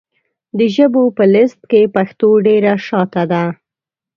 د 0.57 0.59
ژبو 0.75 1.03
په 1.17 1.23
لېسټ 1.33 1.59
کې 1.71 1.91
پښتو 1.95 2.29
ډېره 2.45 2.73
شاته 2.87 3.23
ده. 3.31 3.43